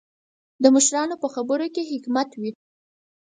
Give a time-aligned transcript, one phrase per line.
[0.63, 2.51] د مشرانو په خبرو کې حکمت وي.